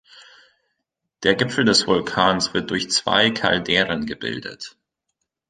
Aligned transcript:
Der 1.21 1.35
Gipfel 1.35 1.63
des 1.63 1.85
Vulkans 1.85 2.55
wird 2.55 2.71
durch 2.71 2.89
zwei 2.89 3.29
Calderen 3.29 4.07
gebildet. 4.07 4.75